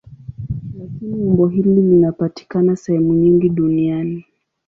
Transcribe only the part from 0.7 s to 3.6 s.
Lakini umbo hili linapatikana sehemu nyingi